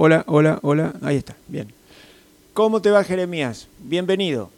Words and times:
Hola, 0.00 0.22
hola, 0.28 0.60
hola. 0.62 0.94
Ahí 1.02 1.16
está, 1.16 1.34
bien. 1.48 1.72
¿Cómo 2.54 2.80
te 2.80 2.92
va, 2.92 3.02
Jeremías? 3.02 3.66
Bienvenido. 3.80 4.48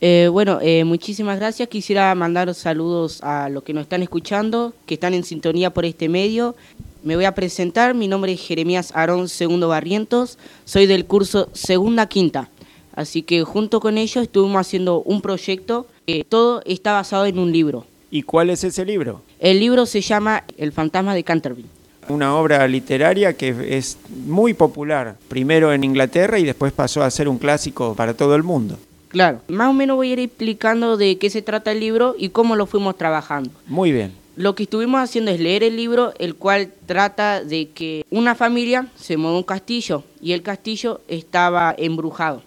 Eh, 0.00 0.28
bueno, 0.32 0.58
eh, 0.60 0.82
muchísimas 0.82 1.38
gracias. 1.38 1.68
Quisiera 1.68 2.12
mandar 2.16 2.52
saludos 2.52 3.22
a 3.22 3.48
los 3.48 3.62
que 3.62 3.74
nos 3.74 3.82
están 3.82 4.02
escuchando, 4.02 4.74
que 4.84 4.94
están 4.94 5.14
en 5.14 5.22
sintonía 5.22 5.72
por 5.72 5.84
este 5.84 6.08
medio. 6.08 6.56
Me 7.04 7.14
voy 7.14 7.26
a 7.26 7.34
presentar. 7.36 7.94
Mi 7.94 8.08
nombre 8.08 8.32
es 8.32 8.40
Jeremías 8.40 8.90
Aarón 8.96 9.28
Segundo 9.28 9.68
Barrientos. 9.68 10.36
Soy 10.64 10.86
del 10.86 11.06
curso 11.06 11.48
Segunda 11.52 12.08
Quinta. 12.08 12.50
Así 12.92 13.22
que 13.22 13.44
junto 13.44 13.78
con 13.78 13.98
ellos 13.98 14.24
estuvimos 14.24 14.60
haciendo 14.62 15.00
un 15.02 15.22
proyecto 15.22 15.86
que 16.08 16.24
todo 16.28 16.60
está 16.66 16.90
basado 16.90 17.26
en 17.26 17.38
un 17.38 17.52
libro. 17.52 17.86
¿Y 18.10 18.22
cuál 18.22 18.50
es 18.50 18.64
ese 18.64 18.84
libro? 18.84 19.22
El 19.38 19.60
libro 19.60 19.86
se 19.86 20.00
llama 20.00 20.42
El 20.56 20.72
fantasma 20.72 21.14
de 21.14 21.22
Canterville. 21.22 21.81
Una 22.08 22.36
obra 22.36 22.66
literaria 22.66 23.34
que 23.34 23.76
es 23.76 23.96
muy 24.26 24.54
popular, 24.54 25.16
primero 25.28 25.72
en 25.72 25.84
Inglaterra 25.84 26.38
y 26.38 26.44
después 26.44 26.72
pasó 26.72 27.02
a 27.02 27.10
ser 27.10 27.28
un 27.28 27.38
clásico 27.38 27.94
para 27.94 28.14
todo 28.14 28.34
el 28.34 28.42
mundo. 28.42 28.78
Claro, 29.08 29.40
más 29.48 29.68
o 29.68 29.72
menos 29.72 29.96
voy 29.96 30.10
a 30.10 30.12
ir 30.14 30.20
explicando 30.20 30.96
de 30.96 31.18
qué 31.18 31.28
se 31.28 31.42
trata 31.42 31.70
el 31.72 31.80
libro 31.80 32.14
y 32.18 32.30
cómo 32.30 32.56
lo 32.56 32.66
fuimos 32.66 32.96
trabajando. 32.96 33.50
Muy 33.66 33.92
bien. 33.92 34.12
Lo 34.36 34.54
que 34.54 34.62
estuvimos 34.62 35.00
haciendo 35.02 35.30
es 35.30 35.38
leer 35.38 35.62
el 35.62 35.76
libro, 35.76 36.14
el 36.18 36.34
cual 36.34 36.72
trata 36.86 37.44
de 37.44 37.68
que 37.68 38.06
una 38.10 38.34
familia 38.34 38.88
se 38.96 39.18
mudó 39.18 39.34
a 39.34 39.38
un 39.38 39.42
castillo 39.42 40.04
y 40.22 40.32
el 40.32 40.42
castillo 40.42 41.02
estaba 41.06 41.74
embrujado, 41.76 42.42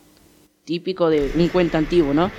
típico 0.64 1.10
de 1.12 1.32
un 1.36 1.48
cuento 1.50 1.78
antiguo, 1.78 2.12
¿no? 2.14 2.32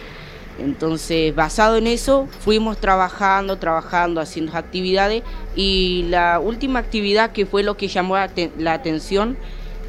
Entonces, 0.58 1.34
basado 1.34 1.76
en 1.76 1.86
eso, 1.86 2.28
fuimos 2.40 2.78
trabajando, 2.78 3.58
trabajando, 3.58 4.20
haciendo 4.20 4.56
actividades 4.56 5.22
y 5.54 6.06
la 6.08 6.40
última 6.40 6.78
actividad 6.78 7.32
que 7.32 7.44
fue 7.44 7.62
lo 7.62 7.76
que 7.76 7.88
llamó 7.88 8.16
la, 8.58 8.72
atención, 8.72 9.36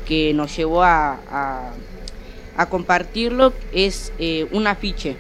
que 0.05 0.33
nos 0.33 0.55
llevó 0.55 0.83
a, 0.83 1.71
compartirlo, 2.69 3.53
es 3.71 4.11
eh, 4.19 4.47
un 4.51 4.67
afiche. 4.67 5.15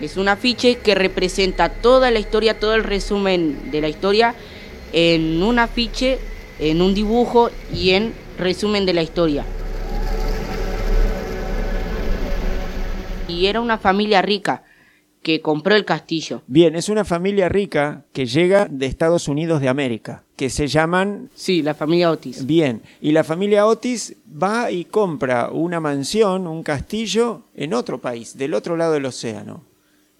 Es 0.00 0.16
un 0.16 0.28
afiche 0.28 0.76
que 0.76 0.94
representa 0.94 1.70
toda 1.70 2.12
la 2.12 2.20
historia, 2.20 2.60
todo 2.60 2.74
el 2.74 2.84
resumen 2.84 3.72
de 3.72 3.80
la 3.80 3.88
historia 3.88 4.36
en 4.92 5.42
un 5.42 5.58
afiche, 5.58 6.18
en 6.60 6.82
un 6.82 6.94
dibujo 6.94 7.50
y 7.74 7.90
en 7.90 8.14
resumen 8.38 8.86
de 8.86 8.94
la 8.94 9.02
historia. 9.02 9.44
Y 13.26 13.46
era 13.46 13.60
una 13.60 13.76
familia 13.76 14.22
rica 14.22 14.62
que 15.28 15.42
compró 15.42 15.76
el 15.76 15.84
castillo. 15.84 16.40
Bien, 16.46 16.74
es 16.74 16.88
una 16.88 17.04
familia 17.04 17.50
rica 17.50 18.06
que 18.14 18.24
llega 18.24 18.66
de 18.70 18.86
Estados 18.86 19.28
Unidos 19.28 19.60
de 19.60 19.68
América, 19.68 20.24
que 20.36 20.48
se 20.48 20.68
llaman... 20.68 21.28
Sí, 21.34 21.60
la 21.60 21.74
familia 21.74 22.10
Otis. 22.10 22.46
Bien, 22.46 22.80
y 23.02 23.12
la 23.12 23.24
familia 23.24 23.66
Otis 23.66 24.16
va 24.42 24.70
y 24.70 24.86
compra 24.86 25.50
una 25.50 25.80
mansión, 25.80 26.46
un 26.46 26.62
castillo, 26.62 27.42
en 27.54 27.74
otro 27.74 28.00
país, 28.00 28.38
del 28.38 28.54
otro 28.54 28.78
lado 28.78 28.94
del 28.94 29.04
océano, 29.04 29.64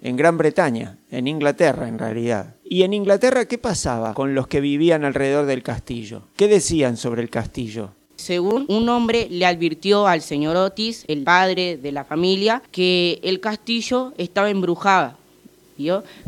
en 0.03 0.17
Gran 0.17 0.37
Bretaña, 0.37 0.99
en 1.11 1.27
Inglaterra 1.27 1.89
en 1.89 1.99
realidad. 1.99 2.57
¿Y 2.63 2.83
en 2.83 2.93
Inglaterra 2.93 3.47
qué 3.47 3.57
pasaba 3.57 4.13
con 4.13 4.35
los 4.35 4.47
que 4.47 4.61
vivían 4.61 5.07
alrededor 5.07 5.47
del 5.47 5.63
castillo? 5.63 6.25
¿Qué 6.37 6.49
decían 6.49 6.99
sobre 6.99 7.23
el 7.23 7.31
castillo? 7.31 7.95
Según 8.19 8.67
un 8.69 8.89
hombre 8.89 9.29
le 9.31 9.47
advirtió 9.47 10.09
al 10.09 10.23
señor 10.23 10.57
Otis, 10.57 11.05
el 11.07 11.23
padre 11.23 11.77
de 11.77 11.93
la 11.93 12.05
familia, 12.05 12.63
que 12.73 13.21
el 13.23 13.39
castillo 13.39 14.13
estaba 14.19 14.51
embrujado. 14.51 15.15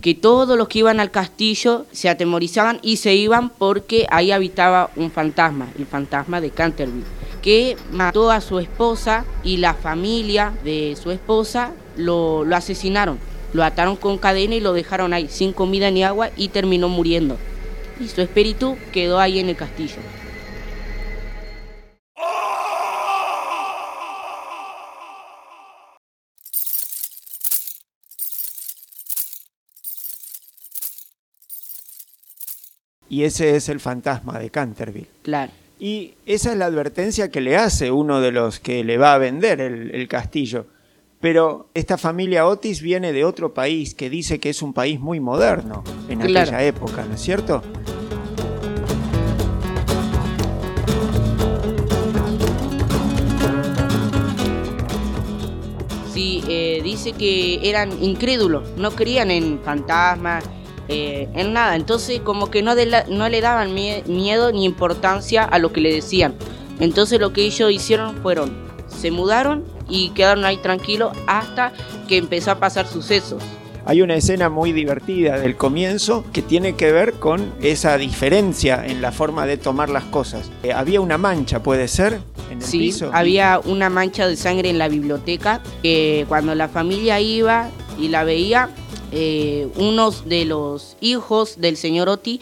que 0.00 0.14
todos 0.14 0.56
los 0.56 0.68
que 0.68 0.78
iban 0.78 1.00
al 1.00 1.10
castillo 1.10 1.84
se 1.90 2.08
atemorizaban 2.08 2.78
y 2.82 2.98
se 2.98 3.16
iban 3.16 3.50
porque 3.50 4.06
ahí 4.08 4.30
habitaba 4.30 4.90
un 4.94 5.10
fantasma, 5.10 5.68
el 5.76 5.84
fantasma 5.84 6.40
de 6.40 6.50
Canterville, 6.50 7.04
que 7.42 7.76
mató 7.90 8.30
a 8.30 8.40
su 8.40 8.60
esposa 8.60 9.24
y 9.42 9.56
la 9.56 9.74
familia 9.74 10.52
de 10.62 10.96
su 11.02 11.10
esposa 11.10 11.72
lo, 11.96 12.44
lo 12.44 12.54
asesinaron. 12.54 13.18
Lo 13.52 13.64
ataron 13.64 13.96
con 13.96 14.16
cadena 14.16 14.54
y 14.54 14.60
lo 14.60 14.72
dejaron 14.72 15.12
ahí, 15.12 15.26
sin 15.28 15.52
comida 15.52 15.90
ni 15.90 16.04
agua, 16.04 16.30
y 16.36 16.48
terminó 16.48 16.88
muriendo. 16.88 17.36
Y 17.98 18.06
su 18.06 18.20
espíritu 18.20 18.76
quedó 18.92 19.18
ahí 19.18 19.40
en 19.40 19.48
el 19.48 19.56
castillo. 19.56 19.96
Y 33.10 33.24
ese 33.24 33.56
es 33.56 33.68
el 33.68 33.80
fantasma 33.80 34.38
de 34.38 34.50
Canterville. 34.50 35.08
Claro. 35.22 35.52
Y 35.80 36.14
esa 36.26 36.52
es 36.52 36.58
la 36.58 36.66
advertencia 36.66 37.30
que 37.30 37.40
le 37.40 37.56
hace 37.56 37.90
uno 37.90 38.20
de 38.20 38.30
los 38.30 38.60
que 38.60 38.84
le 38.84 38.98
va 38.98 39.14
a 39.14 39.18
vender 39.18 39.60
el, 39.60 40.08
castillo. 40.08 40.66
Pero 41.20 41.68
esta 41.74 41.98
familia 41.98 42.46
Otis 42.46 42.80
viene 42.80 43.12
de 43.12 43.24
otro 43.24 43.52
país 43.52 43.94
que 43.94 44.08
dice 44.08 44.38
que 44.38 44.50
es 44.50 44.62
un 44.62 44.72
país 44.72 45.00
muy 45.00 45.18
moderno 45.18 45.82
en 46.08 46.22
aquella 46.22 46.62
época, 46.62 47.04
¿no 47.04 47.14
es 47.14 47.20
cierto? 47.20 47.62
Sí, 56.12 56.44
eh, 56.48 56.80
dice 56.84 57.12
que 57.12 57.68
eran 57.68 58.02
incrédulos, 58.02 58.68
no 58.76 58.92
creían 58.92 59.30
en 59.30 59.60
fantasmas, 59.60 60.44
eh, 60.90 61.28
en 61.34 61.52
nada. 61.52 61.76
Entonces 61.76 62.20
como 62.20 62.50
que 62.50 62.62
no, 62.62 62.74
no 63.08 63.28
le 63.28 63.40
daban 63.40 63.72
miedo 63.72 64.52
ni 64.52 64.64
importancia 64.64 65.44
a 65.44 65.58
lo 65.58 65.72
que 65.72 65.80
le 65.80 65.94
decían. 65.94 66.34
Entonces 66.80 67.20
lo 67.20 67.32
que 67.32 67.42
ellos 67.42 67.70
hicieron 67.70 68.16
fueron, 68.16 68.52
se 68.88 69.10
mudaron 69.10 69.64
y 69.88 70.10
quedaron 70.10 70.44
ahí 70.44 70.56
tranquilos 70.56 71.16
hasta 71.26 71.72
que 72.08 72.16
empezó 72.16 72.50
a 72.50 72.58
pasar 72.58 72.86
sucesos. 72.86 73.40
Hay 73.86 74.02
una 74.02 74.14
escena 74.14 74.48
muy 74.48 74.72
divertida 74.72 75.38
del 75.38 75.56
comienzo 75.56 76.24
que 76.32 76.42
tiene 76.42 76.74
que 76.74 76.92
ver 76.92 77.14
con 77.14 77.52
esa 77.62 77.96
diferencia 77.96 78.84
en 78.84 79.00
la 79.00 79.10
forma 79.10 79.46
de 79.46 79.56
tomar 79.56 79.88
las 79.88 80.04
cosas. 80.04 80.50
Eh, 80.62 80.72
había 80.72 81.00
una 81.00 81.18
mancha, 81.18 81.62
puede 81.62 81.88
ser, 81.88 82.20
en 82.50 82.58
el 82.58 82.62
sí, 82.62 82.94
había 83.12 83.60
una 83.64 83.88
mancha 83.88 84.26
de 84.26 84.36
sangre 84.36 84.70
en 84.70 84.78
la 84.78 84.88
biblioteca 84.88 85.62
que 85.82 86.24
cuando 86.28 86.54
la 86.54 86.68
familia 86.68 87.20
iba 87.20 87.70
y 87.98 88.08
la 88.08 88.24
veía, 88.24 88.68
eh, 89.12 89.68
uno 89.76 90.10
de 90.10 90.44
los 90.44 90.96
hijos 91.00 91.60
del 91.60 91.76
señor 91.76 92.08
Oti 92.08 92.40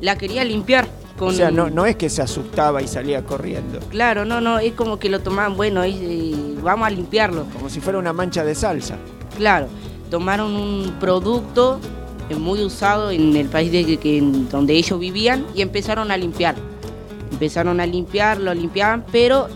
la 0.00 0.16
quería 0.16 0.44
limpiar. 0.44 0.88
Con... 1.18 1.28
O 1.28 1.32
sea, 1.32 1.50
no, 1.50 1.68
no 1.68 1.84
es 1.84 1.96
que 1.96 2.08
se 2.08 2.22
asustaba 2.22 2.80
y 2.80 2.86
salía 2.86 3.24
corriendo. 3.24 3.80
Claro, 3.90 4.24
no, 4.24 4.40
no, 4.40 4.60
es 4.60 4.72
como 4.74 4.98
que 4.98 5.08
lo 5.08 5.20
tomaban, 5.20 5.56
bueno, 5.56 5.82
eh, 5.82 6.32
vamos 6.62 6.86
a 6.86 6.90
limpiarlo. 6.90 7.46
Como 7.52 7.68
si 7.68 7.80
fuera 7.80 7.98
una 7.98 8.12
mancha 8.12 8.44
de 8.44 8.54
salsa. 8.54 8.96
Claro, 9.36 9.66
tomaron 10.10 10.54
un 10.54 10.94
producto 11.00 11.80
eh, 12.30 12.36
muy 12.36 12.62
usado 12.62 13.10
en 13.10 13.34
el 13.34 13.48
país 13.48 13.72
de, 13.72 13.96
que, 13.96 14.20
donde 14.50 14.74
ellos 14.74 14.98
vivían 15.00 15.44
y 15.54 15.62
empezaron 15.62 16.12
a 16.12 16.16
limpiar. 16.16 16.54
Empezaron 17.32 17.80
a 17.80 17.86
limpiar, 17.86 18.38
lo 18.38 18.54
limpiaban, 18.54 19.04
pero 19.10 19.48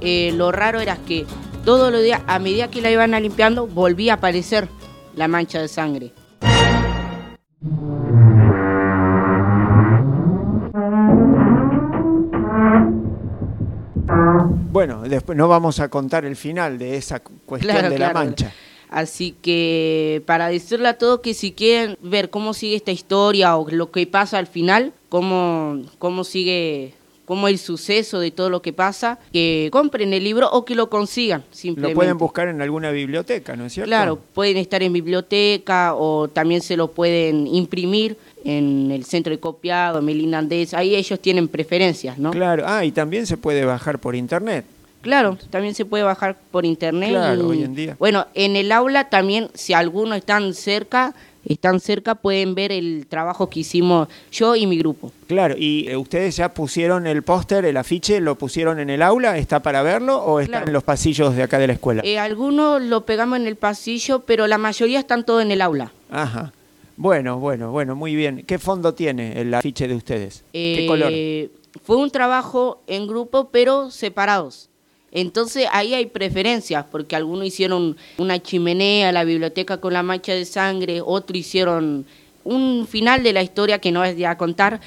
eh, 0.00 0.32
lo 0.34 0.50
raro 0.50 0.80
era 0.80 0.96
que 0.96 1.26
todos 1.64 1.92
los 1.92 2.02
días, 2.02 2.20
a 2.26 2.38
medida 2.38 2.70
que 2.70 2.82
la 2.82 2.90
iban 2.90 3.12
limpiando, 3.12 3.66
volvía 3.66 4.14
a 4.14 4.16
aparecer 4.16 4.68
la 5.16 5.28
mancha 5.28 5.60
de 5.60 5.68
sangre. 5.68 6.12
Bueno, 14.70 15.02
después 15.02 15.38
no 15.38 15.48
vamos 15.48 15.80
a 15.80 15.88
contar 15.88 16.24
el 16.24 16.36
final 16.36 16.78
de 16.78 16.96
esa 16.96 17.20
cuestión 17.20 17.88
de 17.90 17.98
la 17.98 18.12
mancha. 18.12 18.52
Así 18.90 19.34
que 19.42 20.22
para 20.26 20.48
decirle 20.48 20.88
a 20.88 20.98
todos 20.98 21.20
que 21.20 21.34
si 21.34 21.52
quieren 21.52 21.96
ver 22.00 22.30
cómo 22.30 22.54
sigue 22.54 22.76
esta 22.76 22.92
historia 22.92 23.56
o 23.56 23.68
lo 23.68 23.90
que 23.90 24.06
pasa 24.06 24.38
al 24.38 24.46
final, 24.46 24.92
cómo, 25.08 25.82
cómo 25.98 26.22
sigue 26.22 26.94
como 27.24 27.48
el 27.48 27.58
suceso 27.58 28.20
de 28.20 28.30
todo 28.30 28.50
lo 28.50 28.62
que 28.62 28.72
pasa, 28.72 29.18
que 29.32 29.68
compren 29.72 30.12
el 30.12 30.22
libro 30.22 30.50
o 30.50 30.64
que 30.64 30.74
lo 30.74 30.90
consigan 30.90 31.44
simplemente. 31.50 31.94
Lo 31.94 31.98
pueden 31.98 32.18
buscar 32.18 32.48
en 32.48 32.60
alguna 32.60 32.90
biblioteca, 32.90 33.56
¿no 33.56 33.66
es 33.66 33.72
cierto? 33.72 33.88
Claro, 33.88 34.18
pueden 34.34 34.56
estar 34.58 34.82
en 34.82 34.92
biblioteca 34.92 35.94
o 35.94 36.28
también 36.28 36.60
se 36.60 36.76
lo 36.76 36.88
pueden 36.88 37.46
imprimir 37.46 38.16
en 38.44 38.90
el 38.90 39.04
centro 39.04 39.30
de 39.30 39.40
copiado, 39.40 40.02
Melina 40.02 40.38
Andés, 40.38 40.74
ahí 40.74 40.94
ellos 40.94 41.18
tienen 41.18 41.48
preferencias, 41.48 42.18
¿no? 42.18 42.30
Claro, 42.30 42.64
ah, 42.66 42.84
y 42.84 42.92
también 42.92 43.26
se 43.26 43.36
puede 43.38 43.64
bajar 43.64 43.98
por 43.98 44.14
internet. 44.14 44.66
Claro, 45.00 45.36
también 45.50 45.74
se 45.74 45.84
puede 45.84 46.02
bajar 46.02 46.36
por 46.50 46.64
internet. 46.64 47.10
Claro, 47.10 47.48
hoy 47.48 47.62
en 47.62 47.74
día. 47.74 47.96
Bueno, 47.98 48.26
en 48.32 48.56
el 48.56 48.72
aula 48.72 49.10
también, 49.10 49.50
si 49.52 49.74
algunos 49.74 50.16
están 50.16 50.54
cerca, 50.54 51.14
están 51.46 51.80
cerca, 51.80 52.14
pueden 52.14 52.54
ver 52.54 52.72
el 52.72 53.06
trabajo 53.08 53.48
que 53.48 53.60
hicimos 53.60 54.08
yo 54.30 54.56
y 54.56 54.66
mi 54.66 54.78
grupo. 54.78 55.12
Claro, 55.26 55.54
y 55.58 55.86
eh, 55.88 55.96
ustedes 55.96 56.36
ya 56.36 56.52
pusieron 56.52 57.06
el 57.06 57.22
póster, 57.22 57.64
el 57.64 57.76
afiche, 57.76 58.20
lo 58.20 58.36
pusieron 58.36 58.78
en 58.78 58.90
el 58.90 59.02
aula, 59.02 59.38
¿está 59.38 59.60
para 59.60 59.82
verlo 59.82 60.18
o 60.18 60.40
está 60.40 60.62
en 60.62 60.72
los 60.72 60.82
pasillos 60.82 61.34
de 61.36 61.42
acá 61.42 61.58
de 61.58 61.66
la 61.66 61.72
escuela? 61.74 62.02
Eh, 62.04 62.18
algunos 62.18 62.82
lo 62.82 63.04
pegamos 63.04 63.38
en 63.38 63.46
el 63.46 63.56
pasillo, 63.56 64.20
pero 64.20 64.46
la 64.46 64.58
mayoría 64.58 64.98
están 64.98 65.24
todos 65.24 65.42
en 65.42 65.50
el 65.50 65.60
aula. 65.60 65.92
Ajá. 66.10 66.52
Bueno, 66.96 67.38
bueno, 67.38 67.72
bueno, 67.72 67.96
muy 67.96 68.14
bien. 68.14 68.44
¿Qué 68.46 68.58
fondo 68.58 68.94
tiene 68.94 69.40
el 69.40 69.52
afiche 69.52 69.88
de 69.88 69.94
ustedes? 69.94 70.44
¿Qué 70.52 70.86
color? 70.88 71.10
Eh, 71.12 71.50
fue 71.82 71.96
un 71.96 72.10
trabajo 72.10 72.82
en 72.86 73.06
grupo, 73.06 73.48
pero 73.50 73.90
separados. 73.90 74.70
Entonces 75.14 75.66
ahí 75.72 75.94
hay 75.94 76.06
preferencias, 76.06 76.84
porque 76.90 77.16
algunos 77.16 77.46
hicieron 77.46 77.96
una 78.18 78.42
chimenea, 78.42 79.12
la 79.12 79.24
biblioteca 79.24 79.78
con 79.78 79.92
la 79.92 80.02
mancha 80.02 80.34
de 80.34 80.44
sangre, 80.44 81.00
otros 81.00 81.38
hicieron 81.38 82.04
un 82.42 82.86
final 82.86 83.22
de 83.22 83.32
la 83.32 83.42
historia 83.42 83.78
que 83.78 83.92
no 83.92 84.04
es 84.04 84.16
de 84.16 84.26
a 84.26 84.36
contar, 84.36 84.80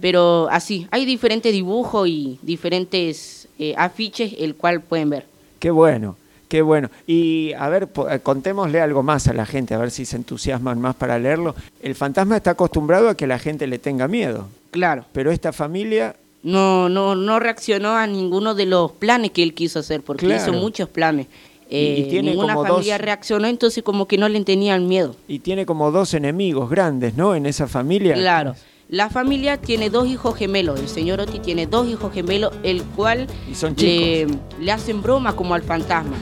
pero 0.00 0.48
así, 0.50 0.88
hay 0.90 1.04
diferentes 1.04 1.52
dibujos 1.52 2.08
y 2.08 2.40
diferentes 2.42 3.46
eh, 3.58 3.74
afiches, 3.76 4.34
el 4.38 4.56
cual 4.56 4.80
pueden 4.80 5.10
ver. 5.10 5.26
Qué 5.60 5.70
bueno. 5.70 6.16
Qué 6.48 6.62
bueno. 6.62 6.90
Y 7.06 7.52
a 7.54 7.68
ver, 7.68 7.88
eh, 8.10 8.20
contémosle 8.22 8.80
algo 8.80 9.02
más 9.02 9.28
a 9.28 9.32
la 9.32 9.46
gente, 9.46 9.74
a 9.74 9.78
ver 9.78 9.90
si 9.90 10.04
se 10.04 10.16
entusiasman 10.16 10.80
más 10.80 10.94
para 10.94 11.18
leerlo. 11.18 11.54
El 11.82 11.94
fantasma 11.94 12.36
está 12.36 12.50
acostumbrado 12.50 13.08
a 13.08 13.16
que 13.16 13.26
la 13.26 13.38
gente 13.38 13.66
le 13.66 13.78
tenga 13.78 14.06
miedo. 14.08 14.48
Claro. 14.70 15.04
Pero 15.12 15.30
esta 15.30 15.52
familia... 15.52 16.16
No, 16.44 16.90
no, 16.90 17.14
no 17.16 17.40
reaccionó 17.40 17.96
a 17.96 18.06
ninguno 18.06 18.54
de 18.54 18.66
los 18.66 18.92
planes 18.92 19.30
que 19.30 19.42
él 19.42 19.54
quiso 19.54 19.78
hacer, 19.78 20.02
porque 20.02 20.26
hizo 20.26 20.52
muchos 20.52 20.88
planes. 20.90 21.26
y, 21.70 21.76
eh, 21.76 22.06
tiene 22.10 22.30
ninguna 22.32 22.54
familia 22.54 22.98
reaccionó, 22.98 23.48
entonces 23.48 23.82
como 23.82 24.06
que 24.06 24.18
no 24.18 24.28
le 24.28 24.44
tenían 24.44 24.86
miedo. 24.86 25.16
Y 25.26 25.38
tiene 25.38 25.64
como 25.64 25.90
dos 25.90 26.12
enemigos 26.12 26.68
grandes, 26.68 27.16
¿no? 27.16 27.34
En 27.34 27.46
esa 27.46 27.66
familia. 27.66 28.14
Claro. 28.14 28.54
La 28.90 29.08
familia 29.08 29.56
tiene 29.56 29.88
dos 29.88 30.06
hijos 30.06 30.36
gemelos. 30.36 30.78
El 30.78 30.88
señor 30.88 31.18
Oti 31.18 31.38
tiene 31.38 31.66
dos 31.66 31.88
hijos 31.88 32.12
gemelos, 32.12 32.52
el 32.62 32.82
cual 32.82 33.26
le, 33.78 34.26
le, 34.60 34.72
hacen 34.72 35.00
broma 35.00 35.34
como 35.34 35.54
al 35.54 35.62
fantasma. 35.62 36.16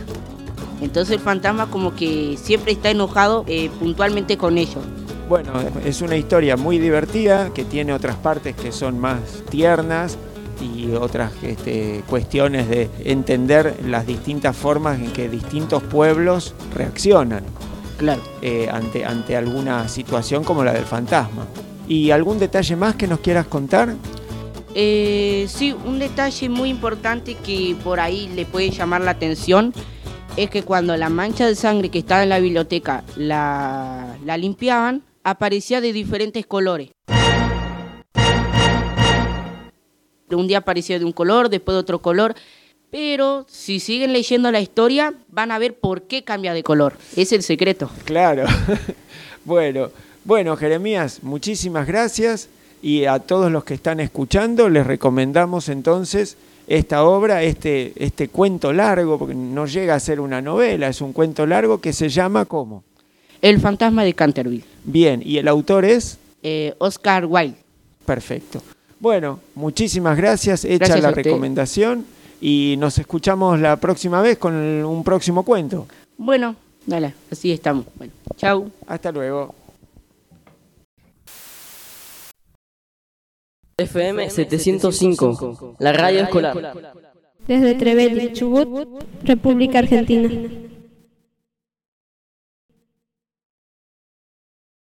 Entonces 0.81 1.17
el 1.17 1.21
fantasma 1.21 1.69
como 1.69 1.97
que 1.97 2.37
siempre 2.41 2.73
está 2.73 2.91
enojado 2.91 3.45
eh, 3.49 3.71
puntualmente 3.81 4.37
con 4.37 4.57
ellos. 4.57 4.85
Bueno, 5.33 5.53
es 5.87 6.03
una 6.03 6.17
historia 6.17 6.59
muy 6.59 6.79
divertida 6.79 7.55
que 7.55 7.65
tiene 7.65 7.95
otras 7.95 8.17
partes 8.17 8.55
que 8.55 8.71
son 8.71 8.99
más 8.99 9.19
tiernas 9.49 10.19
y 10.61 10.93
otras 10.93 11.33
este, 11.43 12.05
cuestiones 12.07 12.69
de 12.69 12.91
entender 13.03 13.77
las 13.87 14.07
distintas 14.07 14.55
formas 14.55 15.01
en 15.01 15.11
que 15.11 15.31
distintos 15.31 15.83
pueblos 15.85 16.55
reaccionan 16.75 17.45
claro. 17.97 18.21
Eh, 18.43 18.69
ante, 18.71 19.07
ante 19.07 19.35
alguna 19.35 19.89
situación 19.89 20.45
como 20.45 20.65
la 20.65 20.75
del 20.75 20.85
fantasma. 20.85 21.47
¿Y 21.89 22.11
algún 22.11 22.39
detalle 22.39 22.77
más 22.77 22.97
que 22.97 23.07
nos 23.07 23.21
quieras 23.21 23.47
contar? 23.47 23.95
Eh, 24.75 25.47
sí, 25.49 25.75
un 25.87 25.99
detalle 25.99 26.51
muy 26.51 26.69
importante 26.69 27.37
que 27.37 27.75
por 27.83 28.01
ahí 28.01 28.31
le 28.37 28.45
puede 28.45 28.69
llamar 28.69 29.01
la 29.01 29.13
atención 29.13 29.73
es 30.37 30.51
que 30.51 30.63
cuando 30.63 30.95
la 30.99 31.09
mancha 31.09 31.47
de 31.47 31.55
sangre 31.55 31.89
que 31.89 32.01
estaba 32.01 32.23
en 32.23 32.29
la 32.29 32.39
biblioteca 32.39 33.03
la, 33.17 34.15
limpiaban, 34.37 35.03
aparecía 35.25 35.81
de 35.81 35.93
diferentes 35.93 36.47
colores. 36.47 36.91
Un 40.31 40.47
día 40.47 40.59
aparecía 40.59 40.99
de 40.99 41.05
un 41.05 41.13
color, 41.13 41.49
después 41.49 41.75
de 41.75 41.81
otro 41.81 42.01
color. 42.01 42.35
Pero 42.91 43.47
si 43.49 43.81
siguen 43.81 44.13
leyendo 44.13 44.51
la 44.53 44.61
historia, 44.61 45.15
van 45.29 45.51
a 45.51 45.59
ver 45.59 45.79
por 45.79 46.03
qué 46.03 46.25
cambia 46.25 46.53
de 46.53 46.63
color. 46.63 46.99
Es 47.17 47.33
el 47.33 47.43
secreto. 47.43 47.91
Claro. 48.05 48.45
bueno, 49.45 49.91
bueno, 50.25 50.57
Jeremías, 50.57 51.21
muchísimas 51.23 51.87
gracias. 51.87 52.49
Y 52.83 53.07
a 53.07 53.19
todos 53.21 53.51
los 53.51 53.65
que 53.65 53.75
están 53.75 54.01
escuchando, 54.01 54.69
les 54.69 54.87
recomendamos 54.87 55.69
entonces 55.69 56.37
esta 56.67 57.05
obra, 57.05 57.43
este, 57.43 57.93
este 57.97 58.29
cuento 58.29 58.73
largo, 58.73 59.19
porque 59.19 59.35
no 59.35 59.67
llega 59.67 59.95
a 59.95 60.01
ser 60.01 60.21
una 60.21 60.43
novela, 60.43 60.89
es 60.89 61.01
un 61.01 61.13
cuento 61.13 61.47
largo 61.47 61.81
que 61.81 61.93
se 61.93 62.09
llama 62.09 62.45
¿cómo? 62.45 62.85
El 63.41 63.61
fantasma 63.61 64.05
de 64.05 64.15
Canterville. 64.15 64.72
Bien, 64.85 65.23
¿y 65.25 65.39
el 65.39 65.49
autor 65.49 65.85
es? 65.85 66.19
Eh, 66.43 66.75
Oscar 66.79 67.27
Wilde. 67.27 67.57
Perfecto. 68.05 68.63
Bueno, 68.99 69.41
muchísimas 69.55 70.17
gracias, 70.17 70.65
hecha 70.65 70.97
la 70.99 71.11
recomendación 71.11 72.05
y 72.41 72.77
nos 72.79 72.99
escuchamos 72.99 73.59
la 73.61 73.77
próxima 73.77 74.21
vez 74.21 74.39
con 74.39 74.55
un 74.55 75.05
próximo 75.05 75.45
cuento. 75.45 75.87
Bueno, 76.19 76.57
dale, 76.87 77.15
así 77.31 77.53
estamos. 77.53 77.87
Bueno, 77.97 78.13
chau. 78.37 78.71
Hasta 78.87 79.13
luego. 79.13 79.55
FM 83.77 84.31
705, 84.31 85.77
la 85.79 85.93
radio 85.93 86.23
escolar. 86.23 86.77
Desde 87.47 87.75
Trevelin, 87.75 88.33
Chubut, 88.33 89.03
República 89.25 89.81
Argentina. 89.81 90.31